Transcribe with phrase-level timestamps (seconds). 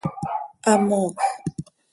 [0.65, 1.29] Hamoocj.